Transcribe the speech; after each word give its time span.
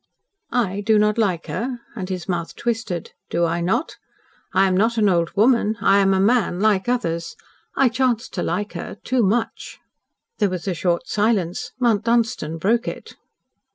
"I 0.55 0.81
do 0.83 0.97
not 0.97 1.19
like 1.19 1.45
her!" 1.45 1.79
And 1.95 2.09
his 2.09 2.27
mouth 2.27 2.55
twisted. 2.55 3.11
"Do 3.29 3.45
I 3.45 3.61
not? 3.61 3.97
I 4.51 4.65
am 4.67 4.75
not 4.75 4.97
an 4.97 5.07
old 5.07 5.29
woman. 5.35 5.77
I 5.79 5.99
am 5.99 6.11
a 6.15 6.19
man 6.19 6.59
like 6.59 6.89
others. 6.89 7.35
I 7.75 7.87
chance 7.87 8.27
to 8.29 8.41
like 8.41 8.73
her 8.73 8.97
too 9.03 9.21
much." 9.21 9.77
There 10.39 10.49
was 10.49 10.67
a 10.67 10.73
short 10.73 11.07
silence. 11.07 11.73
Mount 11.79 12.03
Dunstan 12.03 12.57
broke 12.57 12.87
it. 12.87 13.13